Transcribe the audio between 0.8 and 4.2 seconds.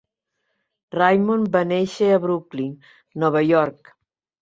Raymond va néixer a Brooklyn, Nova York.